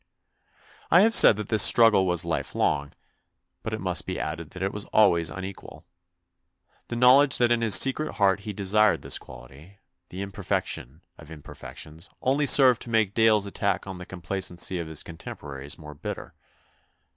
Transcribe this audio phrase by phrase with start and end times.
[0.89, 2.93] I have said that the struggle was lifelong,
[3.61, 5.85] but it must be added that it was always un equal.
[6.87, 9.77] The knowledge that in his secret heart he desired this quality,
[10.09, 15.03] the imperfection of imperfections, only served to make Dale's attack on the complacency of his
[15.03, 16.33] contem poraries more bitter.